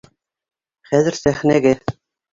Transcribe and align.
Хәҙер 0.93 1.19
сәхнәгә. 1.21 1.77